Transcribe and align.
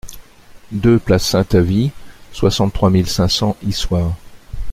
deux 0.71 0.97
place 0.97 1.23
Saint-Avit, 1.23 1.91
soixante-trois 2.31 2.89
mille 2.89 3.05
cinq 3.05 3.27
cents 3.27 3.55
Issoire 3.61 4.15